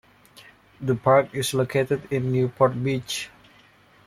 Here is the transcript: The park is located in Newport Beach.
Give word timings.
The 0.81 0.95
park 0.95 1.35
is 1.35 1.53
located 1.53 2.11
in 2.11 2.31
Newport 2.31 2.83
Beach. 2.83 3.29